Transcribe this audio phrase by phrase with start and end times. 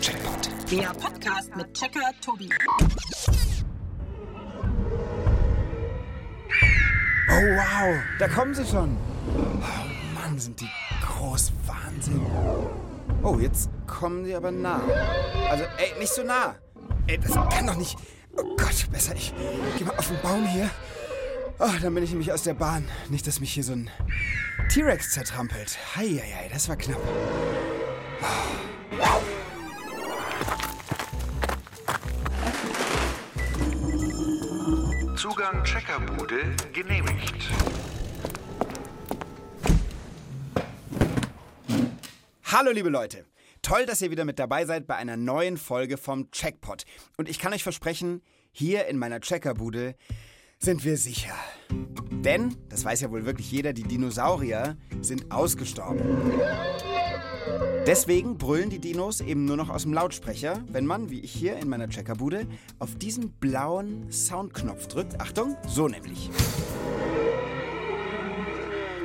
[0.00, 0.50] Checkpoint.
[0.70, 2.48] Der Podcast mit Checker Tobi.
[7.28, 8.96] Oh wow, da kommen sie schon.
[9.36, 10.68] Oh Mann, sind die
[11.02, 11.52] groß.
[11.66, 12.24] Wahnsinn.
[13.22, 14.80] Oh, jetzt kommen sie aber nah.
[15.50, 16.54] Also, ey, nicht so nah.
[17.06, 17.96] Ey, das kann doch nicht.
[18.36, 19.34] Oh Gott, besser ich
[19.78, 20.70] geh mal auf den Baum hier.
[21.58, 22.86] Oh, dann bin ich nämlich aus der Bahn.
[23.08, 23.90] Nicht, dass mich hier so ein
[24.68, 25.78] T-Rex zertrampelt.
[25.96, 27.00] Heieiei, das war knapp.
[35.16, 37.34] Zugang Checkerbude genehmigt.
[42.44, 43.26] Hallo liebe Leute.
[43.62, 46.84] Toll, dass ihr wieder mit dabei seid bei einer neuen Folge vom Checkpot.
[47.16, 48.22] Und ich kann euch versprechen,
[48.52, 49.96] hier in meiner Checkerbude
[50.58, 51.34] sind wir sicher.
[52.10, 56.00] Denn, das weiß ja wohl wirklich jeder, die Dinosaurier sind ausgestorben.
[57.86, 61.56] Deswegen brüllen die Dinos eben nur noch aus dem Lautsprecher, wenn man, wie ich hier
[61.56, 62.46] in meiner Checkerbude,
[62.80, 65.20] auf diesen blauen Soundknopf drückt.
[65.20, 66.30] Achtung, so nämlich.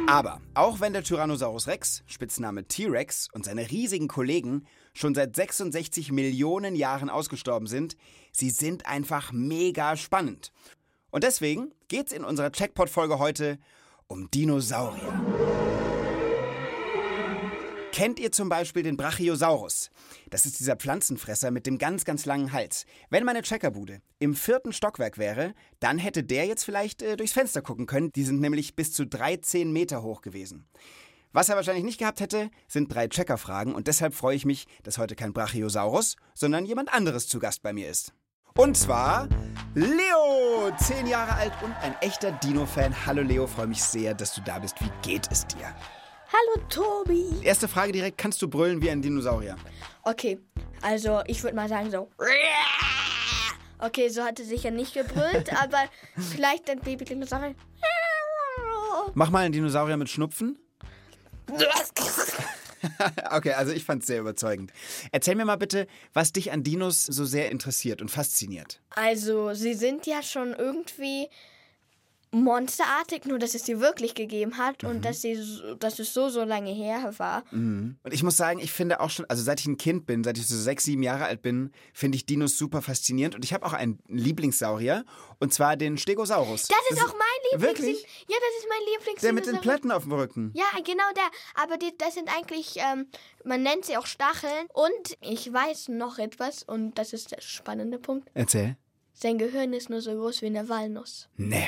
[0.07, 6.11] Aber auch wenn der Tyrannosaurus Rex, Spitzname T-Rex, und seine riesigen Kollegen schon seit 66
[6.11, 7.95] Millionen Jahren ausgestorben sind,
[8.31, 10.51] sie sind einfach mega spannend.
[11.11, 13.59] Und deswegen geht's in unserer Checkpot-Folge heute
[14.07, 15.80] um Dinosaurier.
[17.91, 19.91] Kennt ihr zum Beispiel den Brachiosaurus?
[20.29, 22.85] Das ist dieser Pflanzenfresser mit dem ganz, ganz langen Hals.
[23.09, 27.61] Wenn meine Checkerbude im vierten Stockwerk wäre, dann hätte der jetzt vielleicht äh, durchs Fenster
[27.61, 28.11] gucken können.
[28.13, 30.69] Die sind nämlich bis zu 13 Meter hoch gewesen.
[31.33, 34.97] Was er wahrscheinlich nicht gehabt hätte, sind drei Checkerfragen und deshalb freue ich mich, dass
[34.97, 38.13] heute kein Brachiosaurus, sondern jemand anderes zu Gast bei mir ist.
[38.55, 39.27] Und zwar
[39.75, 43.05] Leo, zehn Jahre alt und ein echter Dino-Fan.
[43.05, 44.75] Hallo Leo, freue mich sehr, dass du da bist.
[44.81, 45.73] Wie geht es dir?
[46.33, 47.25] Hallo Tobi.
[47.43, 49.57] Erste Frage direkt, kannst du brüllen wie ein Dinosaurier?
[50.03, 50.39] Okay,
[50.81, 52.09] also ich würde mal sagen so.
[53.83, 57.55] Okay, so hat er sicher nicht gebrüllt, aber vielleicht ein Baby-Dinosaurier.
[59.15, 60.59] Mach mal einen Dinosaurier mit Schnupfen.
[63.31, 64.71] okay, also ich fand es sehr überzeugend.
[65.11, 68.81] Erzähl mir mal bitte, was dich an Dinos so sehr interessiert und fasziniert.
[68.91, 71.27] Also, sie sind ja schon irgendwie
[72.31, 76.29] monsterartig, nur dass es sie wirklich gegeben hat und dass, sie, so- dass es so,
[76.29, 77.43] so lange her war.
[77.51, 80.37] Und ich muss sagen, ich finde auch schon, also seit ich ein Kind bin, seit
[80.37, 83.35] ich so sechs, sieben Jahre alt bin, finde ich Dinos super faszinierend.
[83.35, 85.03] Und ich habe auch einen Lieblingssaurier,
[85.39, 86.67] und zwar den Stegosaurus.
[86.67, 87.79] Das ist auch mein Lieblings.
[87.79, 88.01] Wirklich?
[88.29, 89.21] Ja, das ist mein Lieblings.
[89.21, 90.51] Der mit den Platten auf dem Rücken.
[90.55, 91.63] Ja, genau der.
[91.63, 93.07] Aber die, das sind eigentlich, ähm,
[93.43, 94.67] man nennt sie auch Stacheln.
[94.73, 98.29] Und ich weiß noch etwas, und das ist der spannende Punkt.
[98.33, 98.77] Erzähl.
[99.13, 101.27] Sein Gehirn ist nur so groß wie eine Walnuss.
[101.37, 101.67] Nee.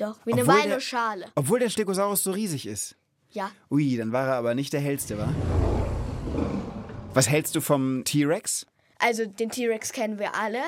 [0.00, 1.26] Doch, wie eine Obwohl der- Walnussschale.
[1.34, 2.96] Obwohl der Stegosaurus so riesig ist.
[3.32, 3.50] Ja.
[3.70, 5.28] Ui, dann war er aber nicht der hellste, wa?
[7.12, 8.66] Was hältst du vom T-Rex?
[8.98, 10.60] Also den T-Rex kennen wir alle.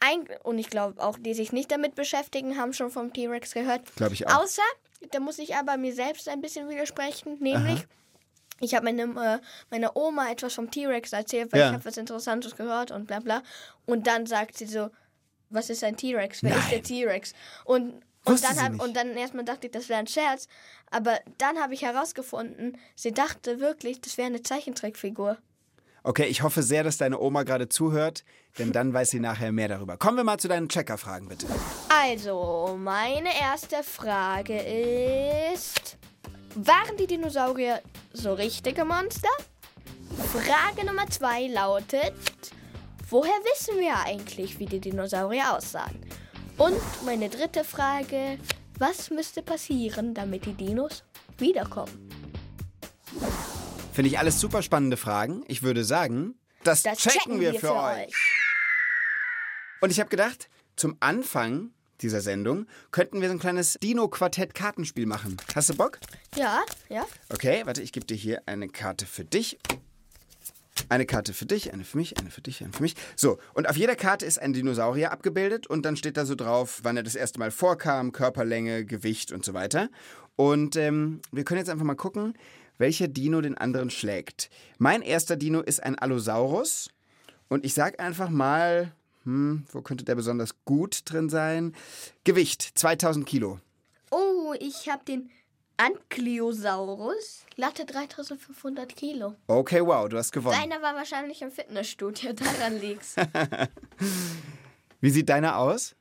[0.00, 3.82] Ein, und ich glaube auch, die sich nicht damit beschäftigen, haben schon vom T-Rex gehört.
[3.96, 4.42] Glaub ich auch.
[4.42, 4.62] Außer,
[5.10, 7.86] da muss ich aber mir selbst ein bisschen widersprechen, nämlich.
[8.60, 9.38] Ich habe meine, äh,
[9.70, 11.66] meiner Oma etwas vom T-Rex erzählt, weil Ja.
[11.68, 13.42] ich habe was Interessantes gehört und bla bla.
[13.84, 14.88] Und dann sagt sie so,
[15.50, 16.42] was ist ein T-Rex?
[16.42, 16.70] Wer ist Nein.
[16.70, 17.34] der T-Rex?
[17.64, 20.48] Und, und, dann hab, und dann erstmal dachte ich, das wäre ein Scherz.
[20.90, 25.38] Aber dann habe ich herausgefunden, sie dachte wirklich, das wäre eine Zeichentrickfigur.
[26.02, 28.24] Okay, ich hoffe sehr, dass deine Oma gerade zuhört,
[28.58, 29.96] denn dann weiß sie nachher mehr darüber.
[29.96, 31.48] Kommen wir mal zu deinen Checkerfragen, bitte.
[31.88, 34.56] Also, meine erste Frage
[35.52, 35.96] ist:
[36.54, 37.82] Waren die Dinosaurier
[38.12, 39.28] so richtige Monster?
[40.32, 42.14] Frage Nummer zwei lautet:
[43.10, 46.00] Woher wissen wir eigentlich, wie die Dinosaurier aussahen?
[46.58, 48.38] Und meine dritte Frage:
[48.78, 51.04] Was müsste passieren, damit die Dinos
[51.38, 52.10] wiederkommen?
[53.92, 55.44] Finde ich alles super spannende Fragen.
[55.48, 56.34] Ich würde sagen,
[56.64, 58.12] das, Das checken, wir für, euch.
[59.80, 65.36] Und ich habe gedacht, zum Anfang dieser Sendung könnten wir so ein kleines Dino-Quartett-Kartenspiel machen.
[65.54, 65.98] Hast du Bock?
[66.36, 67.06] Ja, ja.
[67.30, 69.58] Okay, warte, ich gebe dir hier eine Karte für dich.
[70.88, 72.94] Eine Karte für dich, eine für mich, eine für dich, eine für mich.
[73.16, 76.80] So, und auf jeder Karte ist ein Dinosaurier abgebildet und dann steht da so drauf,
[76.82, 79.88] wann er das erste Mal vorkam, Körperlänge, Gewicht und so weiter.
[80.36, 82.34] Und ähm, wir können jetzt einfach mal gucken,
[82.78, 84.50] welcher Dino den anderen schlägt.
[84.78, 86.90] Mein erster Dino ist ein Allosaurus
[87.48, 88.92] und ich sag einfach mal,
[89.24, 91.74] hm, wo könnte der besonders gut drin sein?
[92.24, 93.60] Gewicht, 2000 Kilo.
[94.10, 95.30] Oh, ich habe den
[95.76, 97.44] Ankylosaurus.
[97.54, 99.34] Glatte 3500 Kilo.
[99.46, 100.58] Okay, wow, du hast gewonnen.
[100.58, 103.16] Deiner war wahrscheinlich im Fitnessstudio, daran liegt's.
[105.00, 105.94] Wie sieht deiner aus?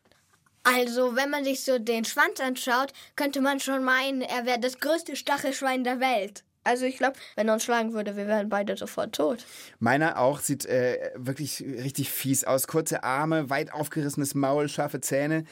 [0.63, 4.79] Also, wenn man sich so den Schwanz anschaut, könnte man schon meinen, er wäre das
[4.79, 6.43] größte Stachelschwein der Welt.
[6.65, 9.45] Also ich glaube, wenn er uns schlagen würde, wir wären beide sofort tot.
[9.77, 12.65] Meiner auch sieht äh, wirklich richtig fies aus.
[12.65, 15.43] Kurze Arme, weit aufgerissenes Maul, scharfe Zähne.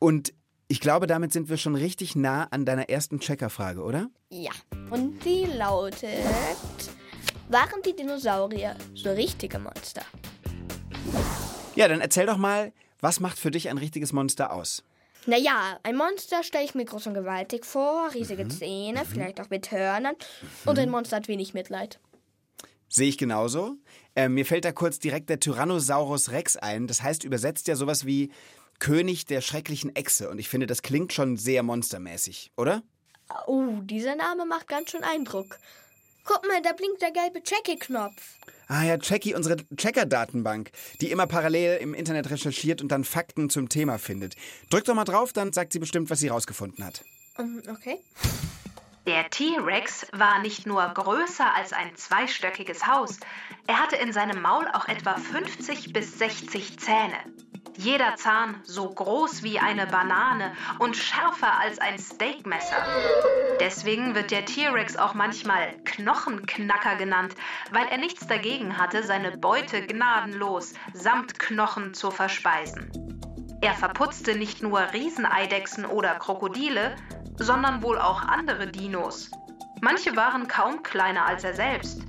[0.00, 0.32] Und
[0.70, 4.08] ich glaube, damit sind wir schon richtig nah an deiner ersten Checkerfrage, oder?
[4.30, 4.52] Ja.
[4.90, 6.04] Und die lautet,
[7.48, 10.02] waren die Dinosaurier so richtige Monster?
[11.74, 14.84] Ja, dann erzähl doch mal, was macht für dich ein richtiges Monster aus?
[15.26, 19.72] Naja, ein Monster stelle ich mir groß und gewaltig vor, riesige Zähne, vielleicht auch mit
[19.72, 20.14] Hörnern.
[20.66, 21.98] Und ein Monster hat wenig Mitleid.
[22.88, 23.74] Sehe ich genauso.
[24.14, 26.86] Äh, mir fällt da kurz direkt der Tyrannosaurus Rex ein.
[26.86, 28.30] Das heißt übersetzt ja sowas wie
[28.80, 30.28] König der schrecklichen Echse.
[30.28, 32.82] Und ich finde, das klingt schon sehr monstermäßig, oder?
[33.46, 35.58] Oh, dieser Name macht ganz schön Eindruck.
[36.24, 38.38] Guck mal, da blinkt der gelbe Jackie-Knopf.
[38.68, 43.68] Ah ja, Jackie, unsere Checker-Datenbank, die immer parallel im Internet recherchiert und dann Fakten zum
[43.68, 44.36] Thema findet.
[44.68, 47.04] Drück doch mal drauf, dann sagt sie bestimmt, was sie rausgefunden hat.
[47.38, 47.98] Ähm, okay.
[49.06, 53.18] Der T-Rex war nicht nur größer als ein zweistöckiges Haus,
[53.66, 57.16] er hatte in seinem Maul auch etwa 50 bis 60 Zähne.
[57.76, 62.84] Jeder Zahn so groß wie eine Banane und schärfer als ein Steakmesser.
[63.60, 67.34] Deswegen wird der T-Rex auch manchmal Knochenknacker genannt,
[67.70, 72.90] weil er nichts dagegen hatte, seine Beute gnadenlos samt Knochen zu verspeisen.
[73.62, 76.96] Er verputzte nicht nur Rieseneidechsen oder Krokodile,
[77.36, 79.30] sondern wohl auch andere Dinos.
[79.82, 82.02] Manche waren kaum kleiner als er selbst.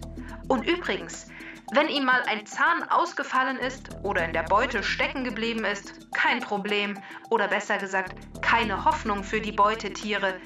[0.47, 1.27] Und übrigens,
[1.71, 6.41] wenn ihm mal ein Zahn ausgefallen ist oder in der Beute stecken geblieben ist, kein
[6.41, 6.97] Problem
[7.29, 10.39] oder besser gesagt, keine Hoffnung für die Beutetiere.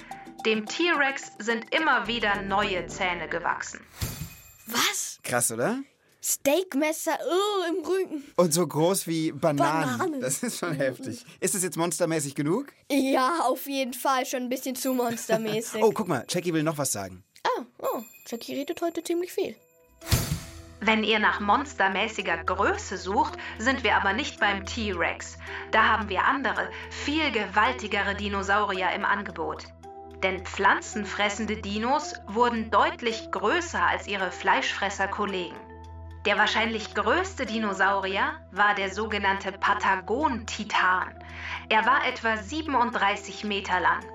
[0.45, 3.79] Dem T-Rex sind immer wieder neue Zähne gewachsen.
[4.67, 5.19] Was?
[5.23, 5.79] Krass, oder?
[6.21, 8.23] Steakmesser oh, im Rücken.
[8.35, 9.97] Und so groß wie Bananen.
[9.97, 10.21] Bananen.
[10.21, 11.25] Das ist schon heftig.
[11.39, 12.67] Ist das jetzt monstermäßig genug?
[12.91, 15.83] Ja, auf jeden Fall schon ein bisschen zu monstermäßig.
[15.83, 17.23] Oh, guck mal, Jackie will noch was sagen.
[17.43, 19.55] Ah, oh, Jackie redet heute ziemlich viel.
[20.85, 25.39] Wenn ihr nach monstermäßiger Größe sucht, sind wir aber nicht beim T-Rex.
[25.71, 29.63] Da haben wir andere, viel gewaltigere Dinosaurier im Angebot.
[30.21, 35.55] Denn pflanzenfressende Dinos wurden deutlich größer als ihre Fleischfresser-Kollegen.
[36.27, 41.15] Der wahrscheinlich größte Dinosaurier war der sogenannte Patagon-Titan.
[41.67, 44.05] Er war etwa 37 Meter lang.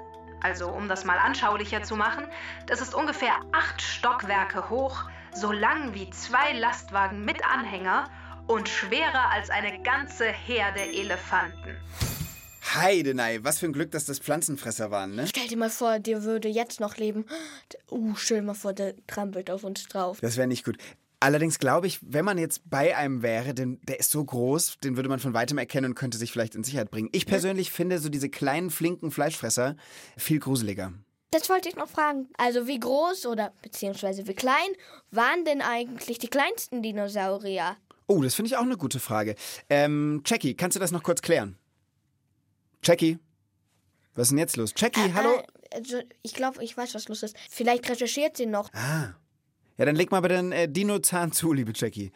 [0.40, 2.28] Also, um das mal anschaulicher zu machen,
[2.68, 8.10] das ist ungefähr acht Stockwerke hoch, so lang wie zwei Lastwagen mit Anhänger
[8.46, 11.76] und schwerer als eine ganze Herde Elefanten.
[12.74, 15.26] Heidenei, was für ein Glück, dass das Pflanzenfresser waren, ne?
[15.26, 17.24] Stell dir mal vor, der würde jetzt noch leben.
[17.90, 20.18] Uh, stell dir mal vor, der trampelt auf uns drauf.
[20.20, 20.76] Das wäre nicht gut.
[21.22, 24.96] Allerdings glaube ich, wenn man jetzt bei einem wäre, denn der ist so groß, den
[24.96, 27.10] würde man von weitem erkennen und könnte sich vielleicht in Sicherheit bringen.
[27.12, 29.76] Ich persönlich finde so diese kleinen, flinken Fleischfresser
[30.16, 30.94] viel gruseliger.
[31.30, 32.28] Das wollte ich noch fragen.
[32.36, 34.70] Also wie groß oder beziehungsweise wie klein
[35.10, 37.76] waren denn eigentlich die kleinsten Dinosaurier?
[38.08, 39.36] Oh, das finde ich auch eine gute Frage.
[39.68, 41.56] Ähm, Jackie, kannst du das noch kurz klären?
[42.82, 43.18] Jackie?
[44.14, 44.74] Was ist denn jetzt los?
[44.76, 45.36] Jackie, hallo?
[45.36, 47.36] Äh, also, ich glaube, ich weiß, was los ist.
[47.48, 48.72] Vielleicht recherchiert sie noch.
[48.74, 49.14] Ah.
[49.76, 52.10] Ja, dann leg mal bitte den äh, Dino-Zahn zu, liebe Jackie.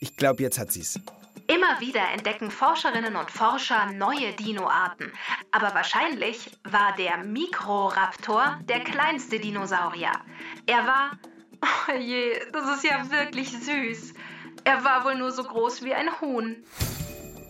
[0.00, 1.00] Ich glaube, jetzt hat sie's.
[1.48, 5.12] Immer wieder entdecken Forscherinnen und Forscher neue Dinoarten.
[5.52, 10.12] Aber wahrscheinlich war der Mikroraptor der kleinste Dinosaurier.
[10.66, 11.10] Er war.
[11.62, 14.14] Oh je, das ist ja wirklich süß.
[14.64, 16.64] Er war wohl nur so groß wie ein Huhn.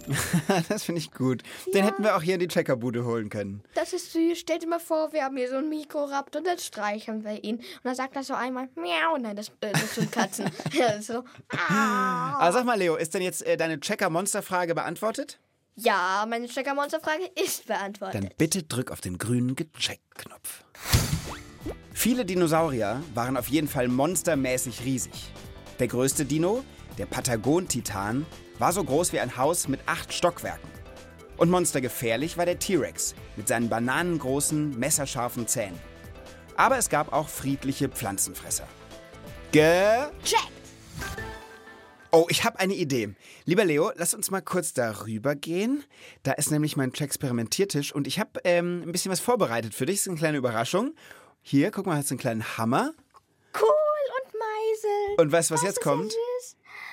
[0.69, 1.43] das finde ich gut.
[1.75, 3.63] Den hätten wir auch hier in die Checkerbude holen können.
[3.75, 4.39] Das ist süß.
[4.39, 7.57] Stell dir mal vor, wir haben hier so einen Mikroraptor und dann streicheln wir ihn.
[7.57, 9.17] Und dann sagt er so einmal, miau.
[9.19, 10.51] Nein, das, äh, das sind Katzen.
[10.73, 11.25] ja, so.
[11.69, 15.39] Aber sag mal, Leo, ist denn jetzt äh, deine Checker-Monster-Frage beantwortet?
[15.77, 18.15] Ja, meine Checker-Monster-Frage ist beantwortet.
[18.15, 20.65] Dann bitte drück auf den grünen Gecheckt-Knopf.
[21.93, 25.33] Viele Dinosaurier waren auf jeden Fall monstermäßig riesig.
[25.79, 26.65] Der größte Dino,
[26.99, 28.27] der Patagon-Titan,
[28.59, 30.69] war so groß wie ein Haus mit acht Stockwerken.
[31.37, 35.79] Und monstergefährlich war der T-Rex mit seinen bananengroßen, messerscharfen Zähnen.
[36.57, 38.67] Aber es gab auch friedliche Pflanzenfresser.
[39.53, 40.07] Ge...
[40.25, 40.41] Check!
[42.13, 43.15] Oh, ich habe eine Idee.
[43.45, 45.85] Lieber Leo, lass uns mal kurz darüber gehen.
[46.23, 49.97] Da ist nämlich mein Experimentiertisch und ich habe ähm, ein bisschen was vorbereitet für dich.
[49.97, 50.95] Das ist eine kleine Überraschung.
[51.43, 52.93] Hier, guck mal, hast du einen kleinen Hammer.
[53.55, 55.21] Cool und Meisel.
[55.25, 56.13] Und weißt du, was Oh, jetzt kommt?
[56.13, 56.21] süß.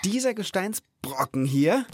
[0.03, 1.85] Dieser Gesteinsbrocken hier,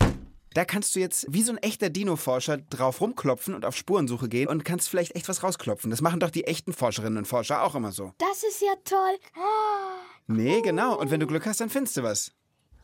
[0.54, 4.48] da kannst du jetzt wie so ein echter Dino-Forscher drauf rumklopfen und auf Spurensuche gehen
[4.48, 5.92] und kannst vielleicht echt was rausklopfen.
[5.92, 8.14] Das machen doch die echten Forscherinnen und Forscher auch immer so.
[8.18, 9.18] Das ist ja toll.
[9.36, 10.96] Ah, Nee, genau.
[11.00, 12.32] Und wenn du Glück hast, dann findest du was.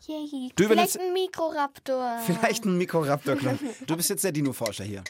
[0.06, 0.50] yay.
[0.56, 2.18] Du Vielleicht ein Mikroraptor.
[2.24, 3.60] Vielleicht ein Mikroraptor-Knopf.
[3.86, 5.02] Du bist jetzt der Dino-Forscher hier.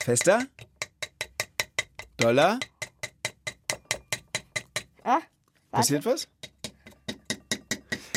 [0.00, 0.44] Fester?
[2.16, 2.58] Dollar?
[5.04, 5.18] Ah,
[5.70, 6.26] Passiert was?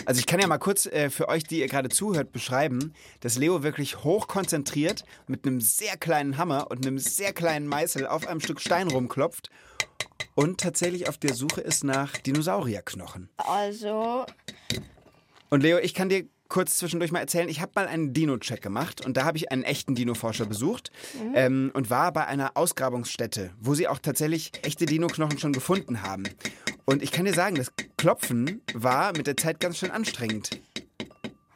[0.09, 3.37] Also ich kann ja mal kurz äh, für euch, die ihr gerade zuhört, beschreiben, dass
[3.37, 8.39] Leo wirklich hochkonzentriert mit einem sehr kleinen Hammer und einem sehr kleinen Meißel auf einem
[8.39, 9.51] Stück Stein rumklopft
[10.33, 13.29] und tatsächlich auf der Suche ist nach Dinosaurierknochen.
[13.37, 14.25] Also,
[15.51, 19.05] Und Leo, ich kann dir kurz zwischendurch mal erzählen, ich habe mal einen Dino-Check gemacht
[19.05, 20.89] und da habe ich einen echten Dino-Forscher besucht
[21.35, 26.23] ähm, und war bei einer Ausgrabungsstätte, wo sie auch tatsächlich echte Dino-Knochen schon gefunden haben.
[26.89, 30.60] Und ich kann dir sagen, das Klopfen war mit der Zeit ganz schön anstrengend.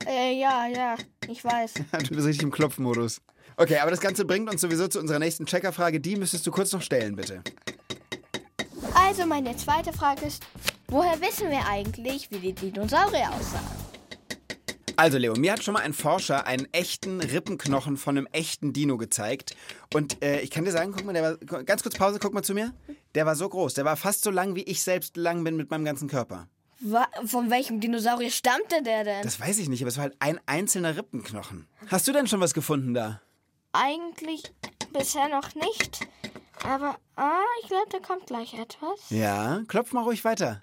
[0.06, 0.96] äh, ja, ja,
[1.28, 1.74] ich weiß.
[2.08, 3.20] Du bist richtig im Klopfmodus.
[3.58, 6.00] Okay, aber das Ganze bringt uns sowieso zu unserer nächsten Checkerfrage.
[6.00, 7.42] Die müsstest du kurz noch stellen, bitte.
[8.94, 10.44] Also, meine zweite Frage ist,
[10.88, 13.83] woher wissen wir eigentlich, wie die Dinosaurier aussahen?
[15.04, 18.96] Also Leo, mir hat schon mal ein Forscher einen echten Rippenknochen von einem echten Dino
[18.96, 19.54] gezeigt.
[19.94, 22.42] Und äh, ich kann dir sagen, guck mal, der war, ganz kurz Pause, guck mal
[22.42, 22.74] zu mir.
[23.14, 25.70] Der war so groß, der war fast so lang, wie ich selbst lang bin mit
[25.70, 26.48] meinem ganzen Körper.
[26.80, 29.24] Wa von welchem Dinosaurier stammte der denn?
[29.24, 31.68] Das weiß ich nicht, aber es war halt ein einzelner Rippenknochen.
[31.88, 33.20] Hast du denn schon was gefunden da?
[33.74, 34.54] Eigentlich
[34.94, 36.08] bisher noch nicht.
[36.64, 39.10] Aber, ah, ich glaube, da kommt gleich etwas.
[39.10, 40.62] Ja, klopf mal ruhig weiter.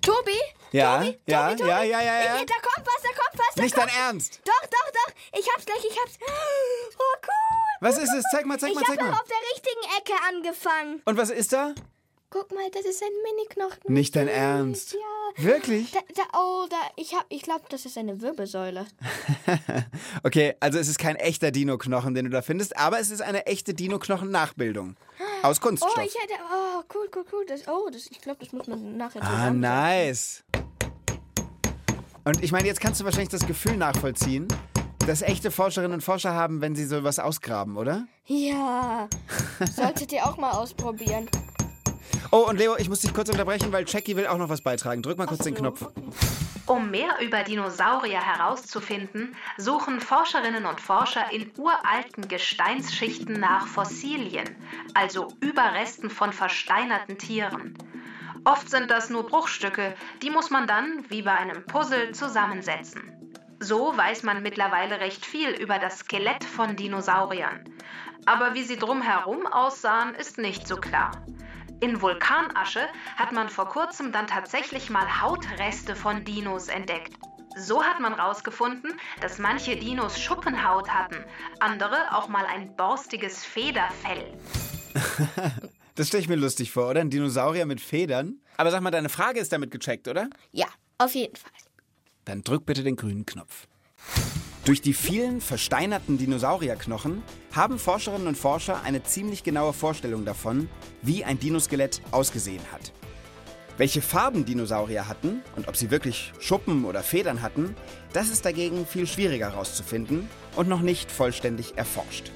[0.00, 0.38] Tobi?
[0.72, 1.18] Ja, Tobi?
[1.26, 1.68] ja, Tobi, Tobi?
[1.70, 2.36] ja, ja, ja, ja.
[2.40, 3.54] Äh, Da kommt was, da kommt was.
[3.54, 3.88] Da Nicht kommt...
[3.90, 4.40] dein Ernst.
[4.44, 5.38] Doch, doch, doch.
[5.38, 6.18] Ich hab's gleich, ich hab's.
[6.20, 7.32] Oh, cool.
[7.80, 8.24] Was ist es?
[8.32, 9.12] Zeig mal, zeig Ich mal, hab zeig doch mal.
[9.12, 11.02] auf der richtigen Ecke angefangen.
[11.04, 11.74] Und was ist da?
[12.30, 13.90] Guck mal, das ist ein Mini-Knochen.
[13.90, 14.92] Nicht dein Ernst.
[14.92, 15.44] Ja.
[15.44, 15.92] Wirklich?
[15.92, 18.86] Da, da, oh, da, ich hab, ich glaube, das ist eine Wirbelsäule.
[20.22, 23.46] Okay, also es ist kein echter Dino-Knochen, den du da findest, aber es ist eine
[23.46, 24.96] echte Dino-Knochen-Nachbildung.
[25.42, 25.94] Aus Kunststoff.
[25.96, 27.46] Oh, ich hätte, oh, cool, cool, cool.
[27.46, 30.44] Das, oh, das, ich glaube, das muss man nachher Ah, nice.
[32.24, 34.48] Und ich meine, jetzt kannst du wahrscheinlich das Gefühl nachvollziehen,
[35.06, 38.06] das echte Forscherinnen und Forscher haben, wenn sie sowas ausgraben, oder?
[38.26, 39.08] Ja,
[39.74, 41.28] solltet ihr auch mal ausprobieren.
[42.30, 45.02] Oh, und Leo, ich muss dich kurz unterbrechen, weil Jackie will auch noch was beitragen.
[45.02, 45.86] Drück mal kurz den Knopf.
[46.66, 54.54] Um mehr über Dinosaurier herauszufinden, suchen Forscherinnen und Forscher in uralten Gesteinsschichten nach Fossilien,
[54.92, 57.78] also Überresten von versteinerten Tieren.
[58.44, 63.12] Oft sind das nur Bruchstücke, die muss man dann, wie bei einem Puzzle, zusammensetzen.
[63.60, 67.64] So weiß man mittlerweile recht viel über das Skelett von Dinosauriern.
[68.26, 71.12] Aber wie sie drumherum aussahen, ist nicht so klar.
[71.80, 72.80] In Vulkanasche
[73.16, 77.14] hat man vor kurzem dann tatsächlich mal Hautreste von Dinos entdeckt.
[77.56, 81.24] So hat man herausgefunden, dass manche Dinos Schuppenhaut hatten,
[81.60, 84.24] andere auch mal ein borstiges Federfell.
[85.94, 87.00] Das stelle ich mir lustig vor, oder?
[87.00, 88.40] Ein Dinosaurier mit Federn.
[88.56, 90.30] Aber sag mal, deine Frage ist damit gecheckt, oder?
[90.52, 91.50] Ja, auf jeden Fall.
[92.24, 93.66] Dann drück bitte den grünen Knopf.
[94.68, 97.22] Durch die vielen versteinerten Dinosaurierknochen
[97.52, 100.68] haben Forscherinnen und Forscher eine ziemlich genaue Vorstellung davon,
[101.00, 102.92] wie ein Dinoskelett ausgesehen hat.
[103.78, 107.74] Welche Farben Dinosaurier hatten und ob sie wirklich Schuppen oder Federn hatten,
[108.12, 112.30] das ist dagegen viel schwieriger herauszufinden und noch nicht vollständig erforscht.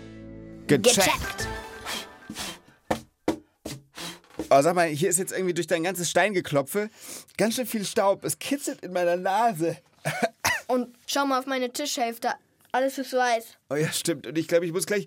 [0.69, 0.97] Gecheckt!
[0.97, 1.49] Gecheckt.
[4.49, 6.89] Oh, sag mal, hier ist jetzt irgendwie durch dein ganzes Steingeklopfe
[7.37, 8.25] ganz schön viel Staub.
[8.25, 9.77] Es kitzelt in meiner Nase.
[10.73, 12.33] Und schau mal auf meine Tischhälfte.
[12.73, 13.59] Alles ist weiß.
[13.69, 14.27] Oh ja, stimmt.
[14.27, 15.07] Und ich glaube, ich muss gleich.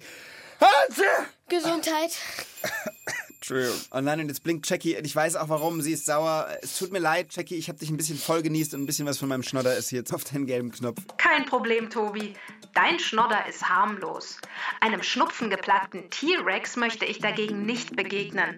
[0.59, 1.03] Hatze!
[1.49, 2.11] Gesundheit.
[3.45, 3.79] Entschuldigung.
[3.91, 4.97] Oh nein, und jetzt blinkt Jackie.
[4.97, 5.79] Und ich weiß auch warum.
[5.81, 6.47] Sie ist sauer.
[6.63, 7.55] Es tut mir leid, Jackie.
[7.55, 9.91] Ich habe dich ein bisschen voll genießt und ein bisschen was von meinem Schnodder ist
[9.91, 10.99] jetzt auf deinen gelben Knopf.
[11.17, 12.33] Kein Problem, Tobi.
[12.73, 14.39] Dein Schnodder ist harmlos.
[14.81, 18.57] Einem schnupfengeplagten T-Rex möchte ich dagegen nicht begegnen.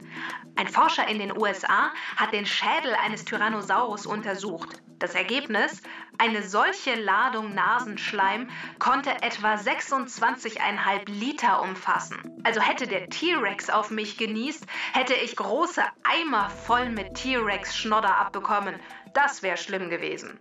[0.55, 4.81] Ein Forscher in den USA hat den Schädel eines Tyrannosaurus untersucht.
[4.99, 5.83] Das Ergebnis?
[6.17, 12.17] Eine solche Ladung Nasenschleim konnte etwa 26,5 Liter umfassen.
[12.43, 18.75] Also hätte der T-Rex auf mich genießt, hätte ich große Eimer voll mit T-Rex-Schnodder abbekommen.
[19.13, 20.39] Das wäre schlimm gewesen.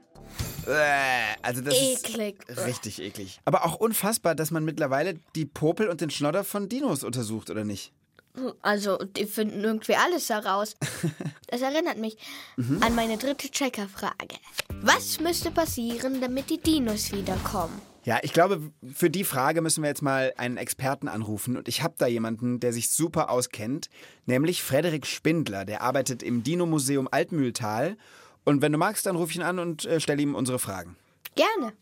[0.67, 2.37] Äh, Also das Eklig.
[2.49, 3.41] ist richtig eklig.
[3.45, 7.65] Aber auch unfassbar, dass man mittlerweile die Popel und den Schnodder von Dinos untersucht, oder
[7.65, 7.93] nicht?
[8.61, 10.75] Also, die finden irgendwie alles heraus.
[11.49, 12.19] Das erinnert mich
[12.81, 14.35] an meine dritte Checkerfrage.
[14.81, 17.81] Was müsste passieren, damit die Dinos wiederkommen?
[18.07, 18.61] Ja, ich glaube,
[18.95, 21.57] für die Frage müssen wir jetzt mal einen Experten anrufen.
[21.57, 23.91] Und ich habe da jemanden, der sich super auskennt,
[24.27, 25.65] nämlich Frederik Spindler.
[25.65, 27.97] Der arbeitet im Dino-Museum Altmühltal.
[28.45, 30.95] Und wenn du magst, dann ruf ich ihn an und äh, stelle ihm unsere Fragen.
[31.35, 31.73] Gerne.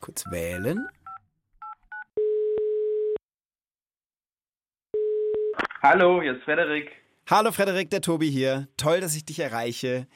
[0.00, 0.88] Kurz wählen.
[5.82, 6.90] Hallo, hier ist Frederik.
[7.30, 8.66] Hallo Frederik, der Tobi hier.
[8.76, 10.08] Toll, dass ich dich erreiche.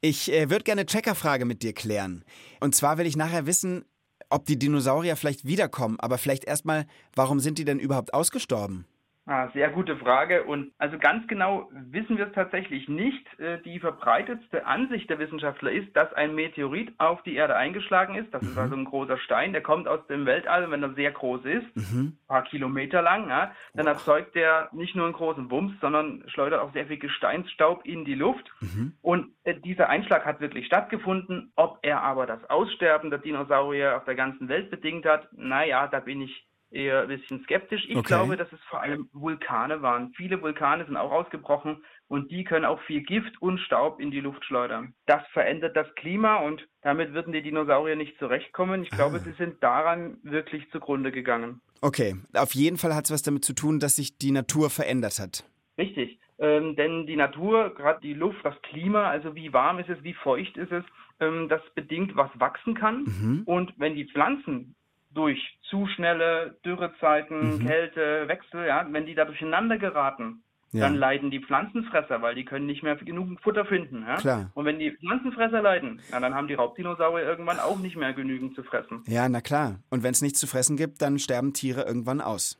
[0.00, 2.24] Ich äh, würde gerne eine Checkerfrage mit dir klären.
[2.60, 3.84] Und zwar will ich nachher wissen,
[4.32, 5.98] ob die Dinosaurier vielleicht wiederkommen.
[6.00, 8.86] Aber vielleicht erstmal, warum sind die denn überhaupt ausgestorben?
[9.24, 10.42] Ah, sehr gute Frage.
[10.42, 13.24] Und also ganz genau wissen wir es tatsächlich nicht.
[13.38, 18.34] Äh, die verbreitetste Ansicht der Wissenschaftler ist, dass ein Meteorit auf die Erde eingeschlagen ist.
[18.34, 18.48] Das mhm.
[18.48, 21.76] ist also ein großer Stein, der kommt aus dem Weltall, wenn er sehr groß ist,
[21.76, 22.00] mhm.
[22.00, 23.94] ein paar Kilometer lang, ja, dann wow.
[23.94, 28.16] erzeugt der nicht nur einen großen Bums, sondern schleudert auch sehr viel Gesteinsstaub in die
[28.16, 28.50] Luft.
[28.60, 28.94] Mhm.
[29.02, 31.52] Und äh, dieser Einschlag hat wirklich stattgefunden.
[31.54, 36.00] Ob er aber das Aussterben der Dinosaurier auf der ganzen Welt bedingt hat, naja, da
[36.00, 37.84] bin ich eher ein bisschen skeptisch.
[37.88, 38.08] Ich okay.
[38.08, 40.12] glaube, dass es vor allem Vulkane waren.
[40.16, 44.20] Viele Vulkane sind auch ausgebrochen und die können auch viel Gift und Staub in die
[44.20, 44.94] Luft schleudern.
[45.06, 48.82] Das verändert das Klima und damit würden die Dinosaurier nicht zurechtkommen.
[48.82, 49.20] Ich glaube, ah.
[49.20, 51.60] sie sind daran wirklich zugrunde gegangen.
[51.80, 55.18] Okay, auf jeden Fall hat es was damit zu tun, dass sich die Natur verändert
[55.18, 55.44] hat.
[55.78, 60.02] Richtig, ähm, denn die Natur, gerade die Luft, das Klima, also wie warm ist es,
[60.02, 60.84] wie feucht ist es,
[61.20, 63.04] ähm, das bedingt, was wachsen kann.
[63.04, 63.42] Mhm.
[63.46, 64.74] Und wenn die Pflanzen
[65.14, 65.38] durch
[65.68, 67.66] zu schnelle Dürrezeiten, mhm.
[67.66, 70.42] Kälte, Wechsel, ja, wenn die da durcheinander geraten,
[70.72, 70.80] ja.
[70.80, 74.04] dann leiden die Pflanzenfresser, weil die können nicht mehr genug Futter finden.
[74.06, 74.16] Ja?
[74.16, 74.50] Klar.
[74.54, 78.54] Und wenn die Pflanzenfresser leiden, ja, dann haben die Raubdinosaurier irgendwann auch nicht mehr genügend
[78.54, 79.02] zu fressen.
[79.06, 79.80] Ja, na klar.
[79.90, 82.58] Und wenn es nichts zu fressen gibt, dann sterben Tiere irgendwann aus.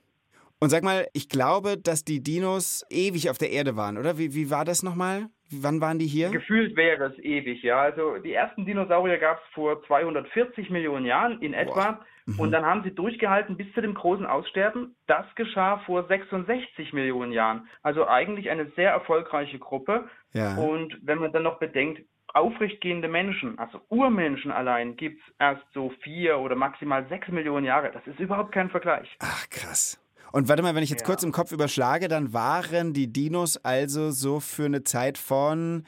[0.61, 4.17] Und sag mal, ich glaube, dass die Dinos ewig auf der Erde waren, oder?
[4.17, 5.27] Wie, wie war das nochmal?
[5.51, 6.31] Wann waren die hier?
[6.31, 7.81] Gefühlt wäre es ewig, ja.
[7.81, 12.05] Also die ersten Dinosaurier gab es vor 240 Millionen Jahren in etwa.
[12.26, 12.41] Mhm.
[12.41, 14.95] Und dann haben sie durchgehalten bis zu dem großen Aussterben.
[15.07, 17.69] Das geschah vor 66 Millionen Jahren.
[17.83, 20.09] Also eigentlich eine sehr erfolgreiche Gruppe.
[20.33, 20.57] Ja.
[20.57, 22.02] Und wenn man dann noch bedenkt,
[22.35, 27.91] aufrechtgehende Menschen, also Urmenschen allein, gibt es erst so vier oder maximal sechs Millionen Jahre.
[27.93, 29.09] Das ist überhaupt kein Vergleich.
[29.21, 29.99] Ach, krass.
[30.33, 31.07] Und warte mal, wenn ich jetzt ja.
[31.07, 35.85] kurz im Kopf überschlage, dann waren die Dinos also so für eine Zeit von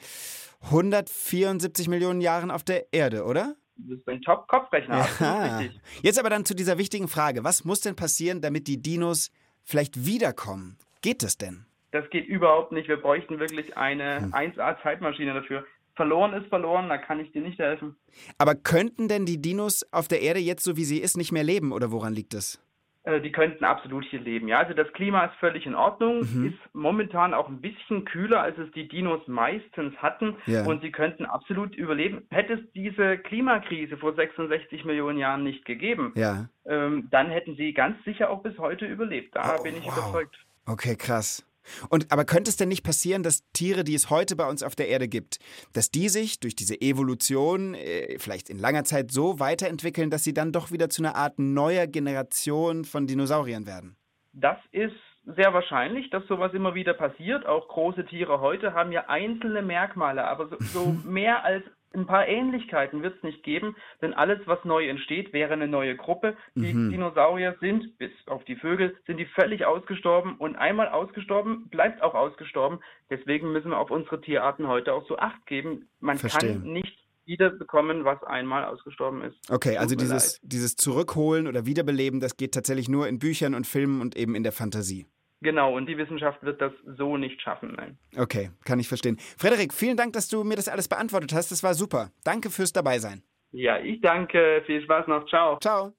[0.65, 3.55] 174 Millionen Jahren auf der Erde, oder?
[3.77, 5.07] Das ist ein Top-Kopfrechner.
[5.19, 5.61] Ja.
[6.01, 7.43] Jetzt aber dann zu dieser wichtigen Frage.
[7.43, 9.31] Was muss denn passieren, damit die Dinos
[9.63, 10.77] vielleicht wiederkommen?
[11.01, 11.65] Geht das denn?
[11.91, 12.87] Das geht überhaupt nicht.
[12.87, 14.33] Wir bräuchten wirklich eine hm.
[14.33, 15.65] 1A-Zeitmaschine dafür.
[15.95, 17.95] Verloren ist verloren, da kann ich dir nicht helfen.
[18.37, 21.43] Aber könnten denn die Dinos auf der Erde jetzt, so wie sie ist, nicht mehr
[21.43, 22.61] leben oder woran liegt das?
[23.05, 24.47] Äh, die könnten absolut hier leben.
[24.47, 26.47] Ja, also das Klima ist völlig in Ordnung, mhm.
[26.47, 30.65] ist momentan auch ein bisschen kühler, als es die Dinos meistens hatten ja.
[30.65, 32.25] und sie könnten absolut überleben.
[32.31, 36.49] Hätte es diese Klimakrise vor 66 Millionen Jahren nicht gegeben, ja.
[36.65, 39.35] ähm, dann hätten sie ganz sicher auch bis heute überlebt.
[39.35, 39.97] Da oh, bin ich wow.
[39.97, 40.35] überzeugt.
[40.65, 41.45] Okay, krass.
[41.89, 44.75] Und aber könnte es denn nicht passieren, dass Tiere, die es heute bei uns auf
[44.75, 45.39] der Erde gibt,
[45.73, 50.33] dass die sich durch diese Evolution äh, vielleicht in langer Zeit so weiterentwickeln, dass sie
[50.33, 53.95] dann doch wieder zu einer Art neuer Generation von Dinosauriern werden?
[54.33, 57.45] Das ist sehr wahrscheinlich, dass sowas immer wieder passiert.
[57.45, 61.63] Auch große Tiere heute haben ja einzelne Merkmale, aber so, so mehr als
[61.95, 65.95] ein paar Ähnlichkeiten wird es nicht geben, denn alles, was neu entsteht, wäre eine neue
[65.95, 66.35] Gruppe.
[66.55, 66.91] Die mhm.
[66.91, 72.13] Dinosaurier sind, bis auf die Vögel, sind die völlig ausgestorben und einmal ausgestorben, bleibt auch
[72.13, 72.79] ausgestorben.
[73.09, 75.87] Deswegen müssen wir auf unsere Tierarten heute auch so Acht geben.
[75.99, 76.61] Man Verstehen.
[76.61, 79.35] kann nicht wiederbekommen, was einmal ausgestorben ist.
[79.49, 84.01] Okay, also dieses, dieses Zurückholen oder Wiederbeleben, das geht tatsächlich nur in Büchern und Filmen
[84.01, 85.07] und eben in der Fantasie.
[85.45, 87.99] Genau, und die Wissenschaft wird das so nicht schaffen, nein.
[88.17, 89.17] Okay, kann ich verstehen.
[89.37, 91.51] Frederik, vielen Dank, dass du mir das alles beantwortet hast.
[91.51, 92.09] Das war super.
[92.23, 93.21] Danke fürs Dabeisein.
[93.51, 94.63] Ja, ich danke.
[94.65, 95.29] Viel Spaß noch.
[95.29, 95.59] Ciao.
[95.59, 95.93] Ciao.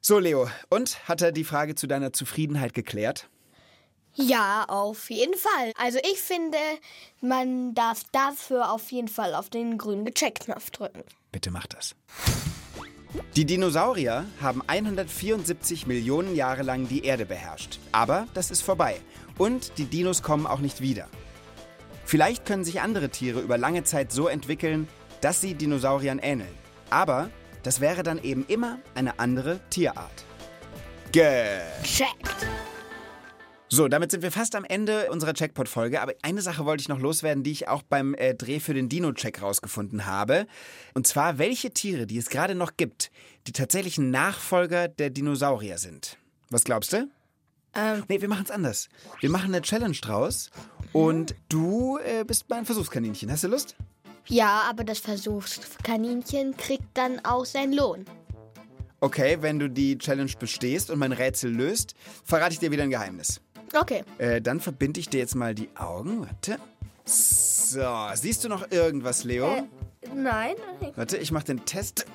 [0.00, 3.28] So, Leo, und hat er die Frage zu deiner Zufriedenheit geklärt?
[4.14, 5.72] Ja, auf jeden Fall.
[5.76, 6.58] Also ich finde,
[7.20, 11.02] man darf dafür auf jeden Fall auf den grünen Gecheckt-Knopf drücken.
[11.32, 11.96] Bitte mach das.
[13.36, 17.78] Die Dinosaurier haben 174 Millionen Jahre lang die Erde beherrscht.
[17.92, 18.96] Aber das ist vorbei.
[19.38, 21.08] Und die Dinos kommen auch nicht wieder.
[22.04, 24.88] Vielleicht können sich andere Tiere über lange Zeit so entwickeln,
[25.20, 26.54] dass sie Dinosauriern ähneln.
[26.90, 27.30] Aber
[27.62, 30.24] das wäre dann eben immer eine andere Tierart.
[31.12, 32.46] Gecheckt!
[33.74, 36.00] So, damit sind wir fast am Ende unserer Checkpot-Folge.
[36.00, 38.88] Aber eine Sache wollte ich noch loswerden, die ich auch beim äh, Dreh für den
[38.88, 40.46] Dino-Check rausgefunden habe.
[40.94, 43.10] Und zwar, welche Tiere, die es gerade noch gibt,
[43.48, 46.18] die tatsächlichen Nachfolger der Dinosaurier sind.
[46.50, 47.08] Was glaubst du?
[47.74, 48.04] Ähm.
[48.06, 48.88] Nee, wir machen es anders.
[49.18, 50.52] Wir machen eine Challenge draus
[50.92, 53.28] und du äh, bist mein Versuchskaninchen.
[53.28, 53.74] Hast du Lust?
[54.28, 58.04] Ja, aber das Versuchskaninchen kriegt dann auch seinen Lohn.
[59.00, 62.90] Okay, wenn du die Challenge bestehst und mein Rätsel löst, verrate ich dir wieder ein
[62.90, 63.40] Geheimnis.
[63.74, 64.04] Okay.
[64.18, 66.22] Äh, dann verbinde ich dir jetzt mal die Augen.
[66.22, 66.58] Warte.
[67.04, 67.84] So,
[68.14, 69.46] siehst du noch irgendwas, Leo?
[69.46, 69.64] Äh,
[70.14, 70.54] nein.
[70.96, 72.06] Warte, ich mache den Test.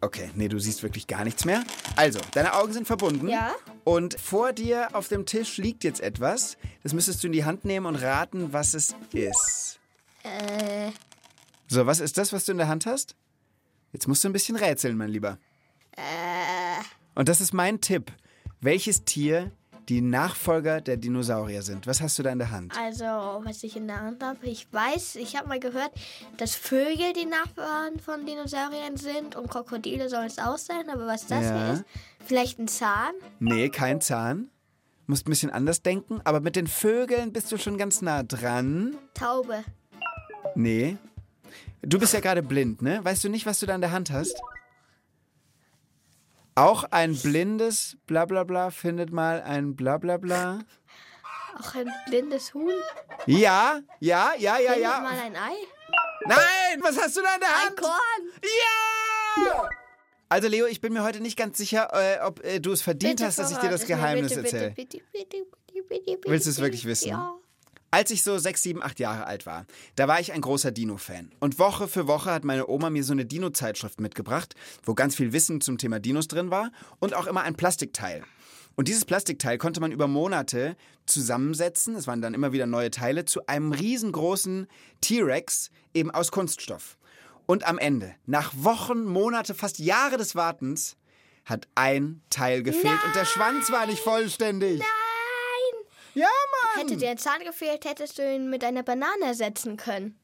[0.00, 1.62] Okay, nee, du siehst wirklich gar nichts mehr.
[1.94, 3.28] Also, deine Augen sind verbunden.
[3.28, 3.54] Ja.
[3.84, 6.56] Und vor dir auf dem Tisch liegt jetzt etwas.
[6.82, 9.78] Das müsstest du in die Hand nehmen und raten, was es ist.
[10.24, 10.90] Äh.
[11.68, 13.14] So, was ist das, was du in der Hand hast?
[13.92, 15.38] Jetzt musst du ein bisschen rätseln, mein Lieber.
[15.96, 16.82] Äh.
[17.14, 18.10] Und das ist mein Tipp.
[18.60, 19.52] Welches Tier
[19.88, 21.86] die Nachfolger der Dinosaurier sind.
[21.86, 22.72] Was hast du da in der Hand?
[22.78, 25.90] Also, was ich in der Hand habe, ich weiß, ich habe mal gehört,
[26.36, 31.26] dass Vögel die Nachbarn von Dinosauriern sind und Krokodile sollen es auch sein, aber was
[31.26, 31.64] das Ja.
[31.64, 31.84] hier ist,
[32.24, 33.12] vielleicht ein Zahn?
[33.40, 34.48] Nee, kein Zahn.
[35.06, 38.96] Musst ein bisschen anders denken, aber mit den Vögeln bist du schon ganz nah dran.
[39.14, 39.64] Taube.
[40.54, 40.96] Nee.
[41.82, 43.00] Du bist ja gerade blind, ne?
[43.04, 44.40] Weißt du nicht, was du da in der Hand hast?
[46.54, 50.60] Auch ein blindes Blablabla findet mal ein Blablabla.
[51.58, 52.72] Auch ein blindes Huhn.
[53.26, 55.00] Ja, ja, ja, ja, Findet ja.
[55.00, 55.54] mal ein Ei.
[56.26, 57.76] Nein, was hast du da in der Ein Hand?
[57.76, 58.42] Korn.
[58.42, 59.68] Ja!
[60.28, 63.16] Also Leo, ich bin mir heute nicht ganz sicher, äh, ob äh, du es verdient
[63.16, 64.74] Bitte hast, dass ich dir das Geheimnis erzähle.
[66.24, 67.08] Willst du es wirklich wissen?
[67.08, 67.34] Ja.
[67.94, 71.30] Als ich so sechs, sieben, acht Jahre alt war, da war ich ein großer Dino-Fan.
[71.40, 75.34] Und Woche für Woche hat meine Oma mir so eine Dino-Zeitschrift mitgebracht, wo ganz viel
[75.34, 78.24] Wissen zum Thema Dinos drin war und auch immer ein Plastikteil.
[78.76, 80.74] Und dieses Plastikteil konnte man über Monate
[81.04, 84.68] zusammensetzen, es waren dann immer wieder neue Teile, zu einem riesengroßen
[85.02, 86.96] T-Rex, eben aus Kunststoff.
[87.44, 90.96] Und am Ende, nach Wochen, Monate, fast Jahre des Wartens,
[91.44, 94.78] hat ein Teil gefehlt und der Schwanz war nicht vollständig.
[94.78, 95.01] Nein!
[96.14, 96.86] Ja, Mann!
[96.86, 100.18] Hätte dir ein Zahn gefehlt, hättest du ihn mit einer Banane ersetzen können.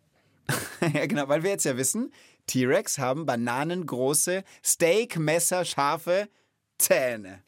[0.94, 2.12] Ja, genau, weil wir jetzt ja wissen,
[2.46, 6.28] T-Rex haben bananengroße, Steakmesser scharfe
[6.78, 7.42] Zähne.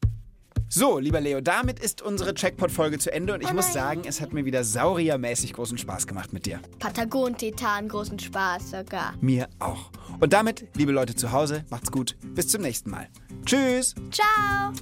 [0.68, 4.32] So, lieber Leo, damit ist unsere Checkpot-Folge zu Ende und ich muss sagen, es hat
[4.32, 6.60] mir wieder sauriermäßig großen Spaß gemacht mit dir.
[6.78, 9.14] Patagon-Titan, großen Spaß sogar.
[9.20, 9.90] Mir auch.
[10.20, 12.16] Und damit, liebe Leute zu Hause, macht's gut.
[12.34, 13.08] Bis zum nächsten Mal.
[13.44, 13.96] Tschüss!
[14.12, 14.72] Ciao!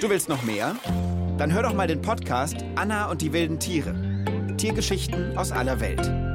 [0.00, 0.76] Du willst noch mehr?
[1.38, 3.94] Dann hör doch mal den Podcast Anna und die wilden Tiere.
[4.58, 6.25] Tiergeschichten aus aller Welt.